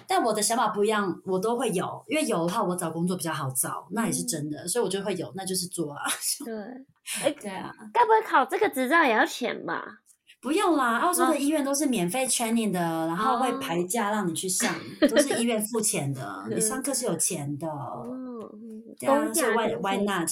[0.06, 6.04] 但我的想法不一样，我都会有，因为有的话我找工作比较好找，那也是真的，嗯、所以我就会有，那就是做啊。
[6.46, 6.54] 对，
[7.24, 10.00] 哎，对啊，该不会考这个执照也要钱吧？
[10.42, 17.68] 不用啦，澳洲的医院都是免费 training 的，哦、然后会排假让你去上，哦、都是医院付钱的， 你上课是有钱的。
[17.68, 18.52] 哦，
[19.00, 20.30] 对啊，所以 why why not？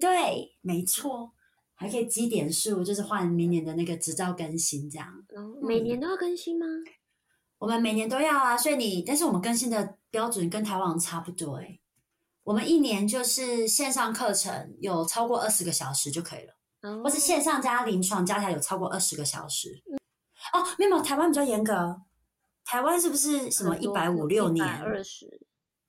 [0.00, 1.32] 对，没错，
[1.74, 5.08] 还可以积点数，就是换明年的那个执照更新这样。
[5.34, 6.66] 哦，每年都要更新吗？
[6.66, 6.84] 嗯、
[7.58, 11.80] 我们每年都要啊，所以你，但是我们更新的标准跟台湾差不多诶。
[12.50, 17.00] 我们一年就是线上课程有超过二十个小时就可以了。
[17.04, 19.94] 或是线上加临床加起来有超过二十个小时，嗯、
[20.52, 21.96] 哦，没有，台湾比较严格。
[22.64, 24.66] 台湾是不是什么一百五六年？
[24.66, 25.40] 二十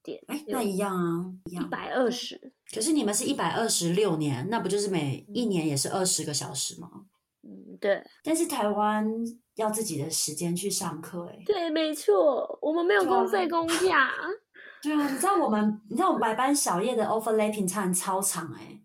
[0.04, 0.24] 点？
[0.28, 1.64] 哎，那一样啊，一样。
[1.64, 2.54] 一百二十。
[2.72, 6.92] 可是你们是一百二十六年，那不就是每一年也是二十个小时吗？
[7.42, 8.04] 嗯，对。
[8.24, 9.08] 但是台湾
[9.56, 11.40] 要自己的时间去上课，哎。
[11.44, 14.12] 对，没错，我们没有公费公假。
[14.84, 18.82] 对啊，你知道我们，你知道我们白班小夜的 overlapping time 超长，哎。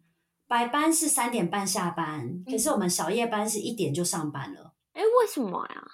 [0.48, 4.74] 白班是三点半下班，可是我们小夜班是一点就上班了。
[4.92, 5.84] 哎、嗯，为什么呀？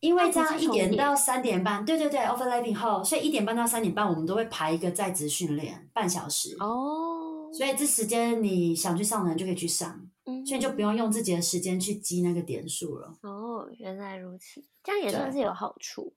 [0.00, 6.56] 因为这样一点到三点半，对对对，overlapping 后，所以一点半到三点半，我们都会排一个在职训练半小时。
[6.58, 13.14] 哦，所以这时间你想去上的人就可以去上，嗯，所以就不用用自己的时间去积那个点数了。
[13.22, 16.12] 哦，原来如此，这样也算是有好处。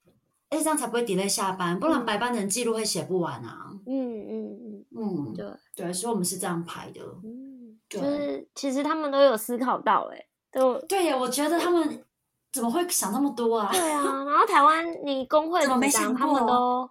[0.50, 3.70] 而且这样才不会 delay 下班，不然白班的人记录会写不完啊。
[3.86, 7.00] 嗯嗯嗯嗯，对对，所以我们是这样排的。
[7.24, 7.78] 嗯。
[7.88, 11.16] 就是其实他们都有思考到，哎，都对呀。
[11.16, 12.04] 我觉得他们
[12.52, 13.70] 怎么会想那么多啊？
[13.72, 14.02] 对啊。
[14.28, 16.18] 然后台湾你工会怎么没想过？
[16.18, 16.90] 他们都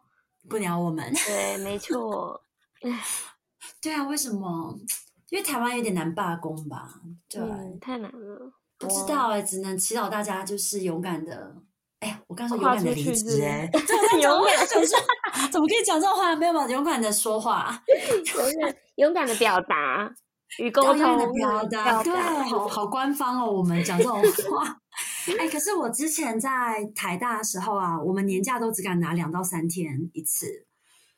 [0.49, 1.13] 不鸟我们。
[1.13, 2.41] 对，没错。
[3.79, 4.75] 对啊，为什么？
[5.29, 6.89] 因为台湾有点难罢工吧？
[7.29, 7.41] 对，
[7.79, 8.51] 太难了。
[8.79, 11.55] 不知道哎，只能祈祷大家就是勇敢的。
[11.99, 13.69] 哎呀，我刚说勇敢的离职，哎，
[14.21, 14.99] 勇敢的说，
[15.51, 16.35] 怎么可以讲这种话？
[16.35, 16.67] 没有吧？
[16.67, 17.81] 勇敢的说话，
[18.35, 20.13] 勇敢勇敢的表达。
[20.59, 23.51] 与沟通的表达，对，好好官方哦。
[23.51, 24.17] 我们讲这种
[24.49, 24.79] 话，
[25.37, 30.65] 哎，可是我之前在台大的时候啊，我们年假都只敢拿两到三天一次。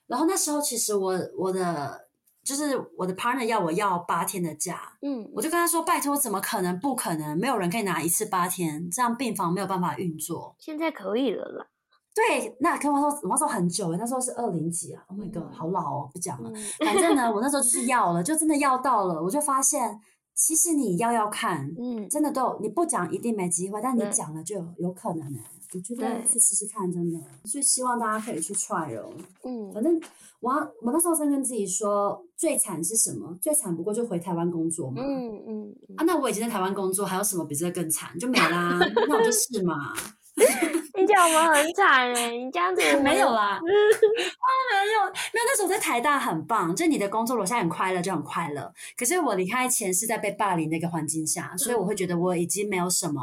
[0.07, 2.08] 然后那时候其实我我的
[2.43, 6.79] 就是我的 partner 要我要八天的假，嗯，我就跟他说，拜托，怎么可能？
[6.79, 10.55] 不可能，没有人可以拿一次八天，这样病房没有办法运作。
[10.57, 11.67] 现在可以了啦。
[12.15, 16.51] 对，那跟我说，我那时候很久了，那时候是二零几啊，Oh my god，好老哦，不讲了。
[16.83, 19.99] 反正呢，我那时候就是要了，就真的要到了，我就发现，
[20.33, 25.43] 其实你要要看，嗯，真的都有，你不讲一定没机会，但你讲了就有，有可能诶。
[25.73, 29.11] 我觉得去试试看，真的，所以希望大家可以去 try 哦。
[29.43, 30.01] 嗯，反正
[30.39, 30.51] 我
[30.81, 33.37] 我那时候在跟自己说，最惨是什么？
[33.41, 35.01] 最惨不过就回台湾工作嘛。
[35.05, 38.17] 嗯嗯啊，那我已经在台湾工作，还有什么比这个更惨？
[38.17, 39.93] 就没啦， 那我就试嘛。
[40.95, 45.45] 你讲我们很惨哎，你这样子 没有啦，啊没有，没有。
[45.45, 48.73] 那时候在台大很棒，就你的工作，我现在很快乐，就很快乐。
[48.97, 53.21] 可是我离开前是在被霸凌的一个环境下，所以我会觉得我已经没有什么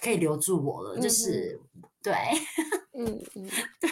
[0.00, 1.58] 可以留住我了，就是
[2.04, 2.12] 对，
[2.96, 3.48] 嗯嗯，
[3.80, 3.90] 对。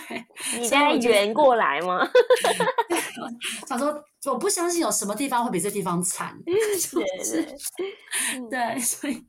[0.61, 2.07] 你现在圆过来吗？
[3.67, 7.05] 想说我不相信有什么地方会比这地方惨，对对
[8.49, 9.27] 对，对，所以。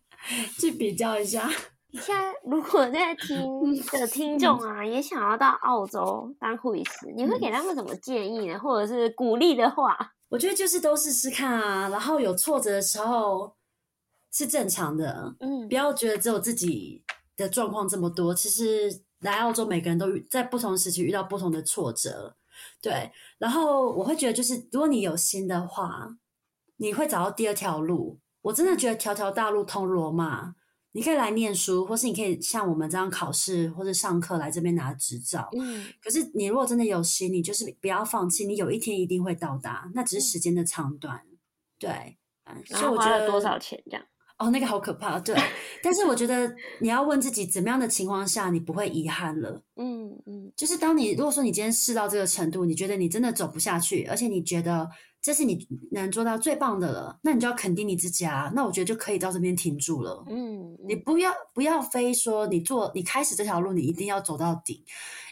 [0.58, 1.50] 去比较一下。
[1.92, 8.58] 现在如果在听的听众啊，也想要到澳洲当护理师，你会给他们什么建议呢？
[8.58, 10.14] 或者是鼓励的话？
[10.30, 13.54] 我觉得就是都试试看啊，然后有挫折的时候
[14.32, 17.04] 是正常的，嗯，不要觉得只有自己
[17.36, 18.34] 的状况这么多。
[18.34, 22.36] 其实来澳洲，每个人都在不同时期遇到不同的挫折，
[22.82, 23.12] 对。
[23.38, 26.18] 然后我会觉得，就是如果你有心的话，
[26.78, 28.20] 你会找到第二条路。
[28.42, 30.56] 我真的觉得条条大路通罗马。
[30.96, 35.50] 你可以来念书，或是你可以像我们这样考试或者上课来这边拿执照。
[35.58, 41.26] 嗯，可是你如果真的有心，你就是不要放弃，你有一天一定会到达，那只是时间的长短。
[41.80, 42.20] 对，
[42.68, 44.06] 所以我觉得多少钱这样？
[44.44, 45.20] 哦，那个好可怕。
[45.20, 45.36] 对，
[45.82, 49.62] 但是我觉得你要问自己，怎么样的情况下你不会遗憾了？
[49.76, 54.90] 嗯嗯，就是当你如果说你今天试到这个程度，你觉得你真的走不下去，而且你觉得。
[55.26, 58.52] 这是你能做到最棒的了，那你就要肯定你自己啊。
[58.54, 60.22] 那我觉得就可以到这边停住了。
[60.28, 64.84] 嗯，你不要不要非说你做你开始这条路，你一定要走到底，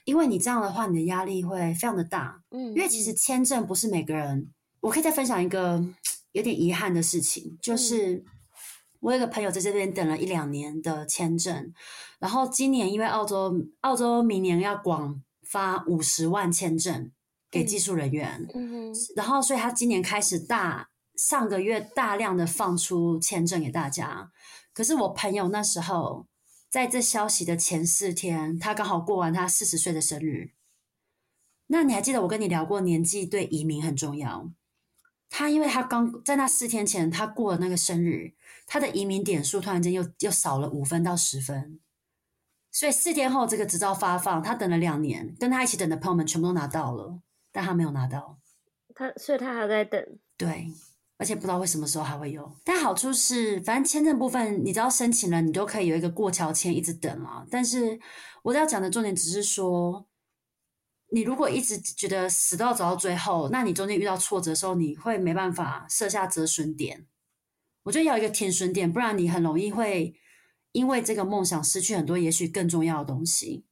[0.05, 2.41] 因为你这样的话，你的压力会非常的大。
[2.51, 4.49] 嗯，因为其实签证不是每个人。
[4.80, 5.84] 我可以再分享一个
[6.32, 8.24] 有点遗憾的事情，就是
[9.02, 11.74] 我有个朋友在这边等了一两年的签证，
[12.18, 17.12] 然后今年因为澳洲澳洲明年要广发五十万签证。
[17.54, 20.88] 给技术人员，嗯，然后所以他今年开始大
[21.18, 24.32] 上个月大量的放出签证给大家。
[24.74, 26.28] 可是我朋友那时候
[26.70, 30.52] 在这消息的前四天，他刚好过完他四十岁的生日。
[31.68, 34.49] 那你还记得我跟你聊过年纪对移民很重要？
[35.32, 38.34] 他因为他刚在那四天前他过了那个生日，
[38.68, 41.80] 他的移民点数突然间又又少了五分到十分，
[42.70, 47.22] 所以四天后这个执照发放，他等了两年，跟他一起等的朋友们全部都拿到了。
[47.54, 48.38] 但他没有拿到，
[48.94, 50.02] 他所以他还在等。
[50.38, 50.68] 对，
[51.18, 52.50] 而且不知道为什么时候还会有。
[52.64, 57.46] 但好处是，反正签证部分你只要申请了，你都可以有一个过桥签，一直等啊。
[57.50, 58.00] 但是
[58.44, 60.06] 我要讲的重点只是说，
[61.12, 67.05] 你如果一直觉得死都要走到最后，那你中间遇到挫折的时候，你会没办法设下止损点。
[67.84, 70.16] 我觉得要一个停损点，不然你很容易会
[70.72, 73.66] 因为这个梦想失去很多也许更重要的东西。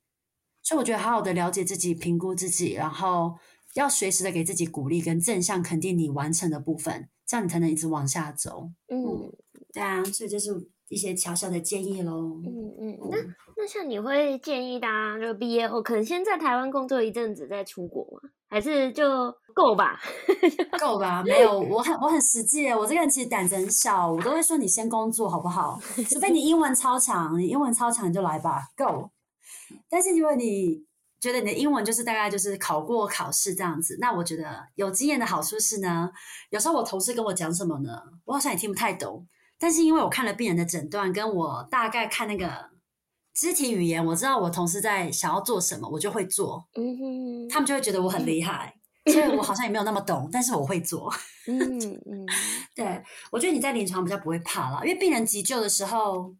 [0.62, 3.40] 所以我觉得好好的了解自己，评估自己，然后。
[3.76, 8.72] 要随时的给自己鼓励跟正向肯定你完成的部分，这样你才能一直往下走。
[8.88, 9.32] 嗯，
[9.72, 10.52] 对啊，所以这是
[10.90, 12.42] 一些小小的建议喽。
[12.46, 13.18] 嗯嗯，那
[13.58, 18.30] 那像你会建议大家就毕业后可能先在台湾工作一阵子再出国吗？
[18.50, 20.00] 还是就够吧？
[20.82, 21.24] 够吧？
[21.24, 22.68] 没有，我很我很实际。
[22.70, 25.80] 我这个人其实胆子很小，我都会说你先工作好不好？
[26.10, 29.12] 除非你英文超强，你英文超强你就来吧，Go。
[29.90, 30.90] 但是因为你。
[31.22, 36.10] 觉得你的英文就是大概就是考过考试这样子，那我觉得有经验的好处是呢，
[36.50, 39.28] 有时候我同事跟我讲什么呢，我好像也听不太懂，
[39.60, 42.70] 但是因为我看了病人的诊断，跟我大概看那个
[43.34, 46.66] 肢体语言，我知道我同事在想要做什么，我就会做。
[46.76, 48.74] 嗯哼，他们就会觉得我很厉害，
[49.06, 51.14] 所以我好像也没有那么懂，但是我会做。
[51.48, 52.26] 嗯嗯，
[52.74, 56.34] 对，我觉得你在临床比较不会怕啦，因为病人急救的时候。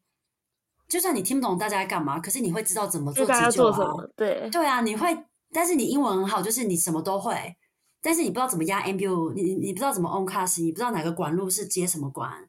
[0.90, 3.94] 就算你听不懂大家在干嘛，可是你会知道怎么做急救啊。
[4.18, 5.16] 对对啊，你会，
[5.54, 7.56] 但是你英文很好，就是你什么都会，
[8.02, 12.49] 但是你不知道怎么压 ambulance，你你不知道怎么 on cast，你不知道哪个管路是接什么管，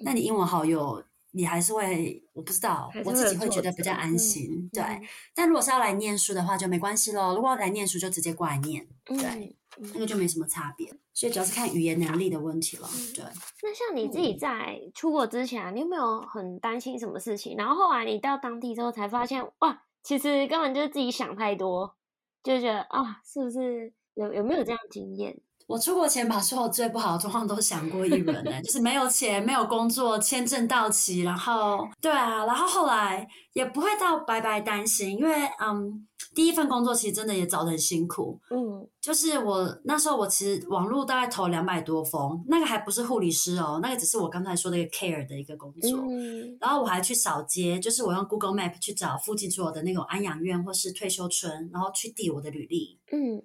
[0.00, 4.50] 那你英文好有，你还是会，我不知道，我自己会觉得比较安心。
[4.50, 5.02] 嗯、对、嗯，
[5.34, 7.34] 但如果是要来念书的话就没关系咯。
[7.34, 9.16] 如果要来念书就直接过来念，对。
[9.18, 9.54] 嗯
[9.94, 12.88] 那个就没什么差别，所以主要是看语言能力的问题了。
[13.14, 13.24] 对，
[13.62, 17.56] 那像你自己在出国之前，你有没有很担心什么事情？
[17.56, 21.96] 然后后来你到当地之后才发现，哇，其实根本就是自己想太多，
[22.42, 25.40] 就觉得啊，是不是有有没有这样经验？
[25.70, 36.04] 我出国前把所有最不好的状况都想过一轮呢，就是没有钱、没有工作、签证到期，然后对啊，然后后来也不会到白白担心，因为嗯，
[36.34, 53.40] 第一份工作其实真的也找得很辛苦，嗯，就是我那时候我其实网络大概投两百多封，那个还不是护理师哦，那个只是我刚才说的一个 care 的一个工作，嗯，然后我还去扫街，就是我用 Google Map 去找附近所有的那种安养院或是退休村，然后去递我的履历，嗯。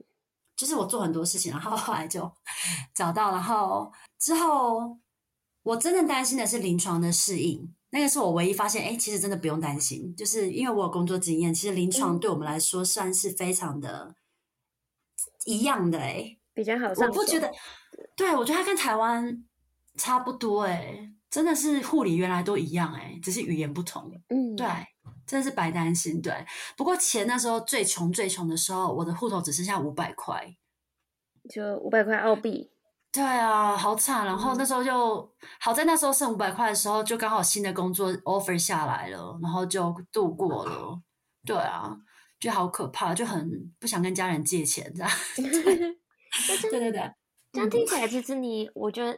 [0.55, 2.31] 就是我做很多事情，然后后来就
[2.95, 4.97] 找到，然后之后
[5.63, 14.15] 我真的担心的是临床的适应，那个是我唯一发现，哎，其实真的不用担心，就是因为我有工作经验，其实临床对我们来说算是非常的
[15.45, 16.87] 一样的，哎，比较好。
[16.87, 17.51] 我不觉得，
[18.15, 19.43] 对，我觉得它跟台湾
[19.97, 24.67] 差不多，哎，真的是护理原来都一样，哎，只是语言不同，嗯，对。
[25.25, 26.33] 真的是白担心，对。
[26.77, 30.55] 不过钱那时候最穷最穷的时候，我的户头只剩下五百块，
[31.49, 32.71] 就五百块澳币。
[33.11, 34.25] 对啊，好惨。
[34.25, 40.99] 然后那时候就好在那时候剩五百块的时候，就刚好新的工作 offer 下来了，然后就度过了。
[41.45, 41.95] 对啊，
[42.39, 45.11] 就好可怕，就很不想跟家人借钱这样。
[45.35, 47.13] 对对对，
[47.53, 49.13] 这样听起来其实你，我觉得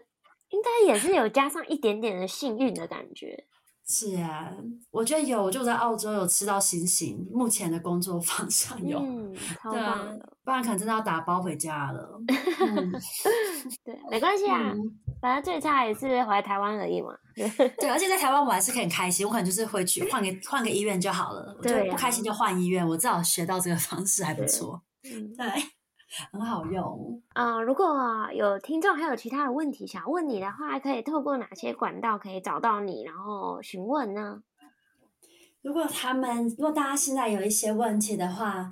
[0.50, 3.48] 应该也是有加上一点点的幸运的感觉。
[3.88, 4.52] 是啊，
[4.92, 7.26] 我觉得有，就在澳洲有吃到星星。
[7.32, 12.20] 目前的工作方向有，嗯，超棒的，对，不然可能真的要打包回家了。
[12.28, 12.92] 嗯、
[13.86, 14.78] 对，没关系啊，嗯、
[15.22, 17.16] 反正最差也是回台湾而已嘛。
[17.80, 21.58] 对，而且在台湾我还是很开心，我可能就是回去换个换个医院就好了。
[21.62, 24.82] 对、啊，我就不开心就换医院，我至少学到这个方式还不错。
[25.06, 25.46] 嗯，对。
[26.32, 27.62] 很好用啊、呃！
[27.62, 34.42] 如果有听众还有其他的问题想问你的话，可以透过哪些管道可以找到你，然后询问呢？
[35.62, 38.72] 如果他们，如果大家现在有一些问题的话，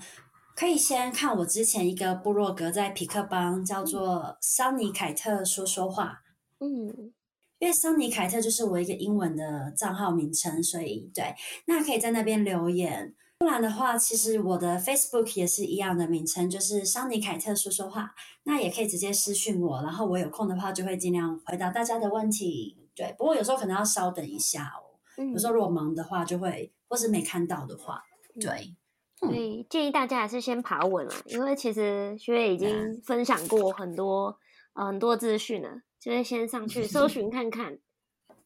[0.56, 6.22] 可以先看我之前一个部落格在皮克邦，叫做桑尼凯特说说话。
[6.60, 7.12] 嗯，
[7.60, 13.14] 因为桑尼凯特就是我一个英文的账号名称，所以对，那可以在那边留言。
[13.38, 18.16] 不然的话，其实我的 Facebook 也是一样的名称，就是桑尼凯特说说话。
[18.44, 22.78] 那也可以直接私讯我，然后我有空的话就会尽量回答大家的问题。
[22.96, 24.98] 对，不过有时候可能要稍等一下哦。
[25.18, 28.02] 嗯，有时候如果忙的话，就会或是没看到的话，
[28.40, 28.76] 对。
[29.18, 34.38] 所以、嗯、建议大家还是先爬稳了，因为其实学姐已经分享过很多、
[34.74, 37.80] 嗯呃、很多资讯了，就是先上去 搜寻看看。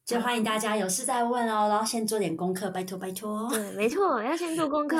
[0.10, 3.48] 就欢迎大家有事再问哦，然后先做点功课，拜托拜托。
[3.48, 4.98] 对，没错，要先做功课，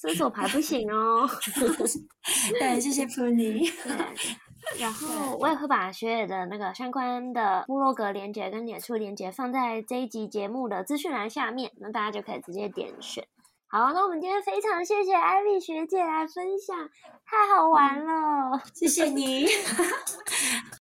[0.00, 1.28] 伸手牌不行哦。
[2.60, 3.68] 对，谢谢 Puni。
[4.78, 13.26] 然后我也会把学姐的那个相关的部落格连接跟脸书连接放在这一集节目的资讯栏下面，那大家就可以直接点选。
[13.66, 16.88] 好，那我们今天非常谢谢艾米学姐来分享，
[17.26, 19.46] 太好玩了，谢谢你。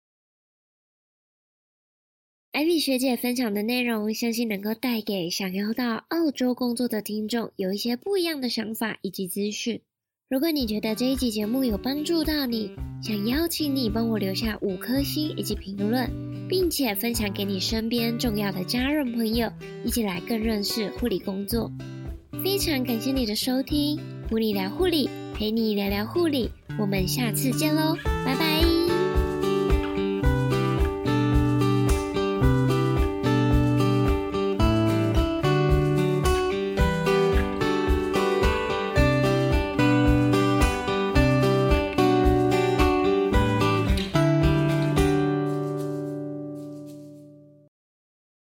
[2.53, 9.81] 艾米学姐分享的内容，相信能够带给想要到澳洲工作的听众有一些不一样的想法以及资讯。
[10.29, 12.71] 如果你觉得这一集节目有帮助到你，
[13.03, 16.11] 想邀请你帮我留下五颗星以及评论，
[16.47, 19.51] 并且分享给你身边重要的家人朋友，
[19.83, 21.73] 一起来更认识护理工作。
[22.45, 23.99] 非常感谢你的收听，
[24.29, 27.97] 噗妮聊护理，陪你聊聊护理，我们下次见喽，
[28.27, 28.82] 拜拜。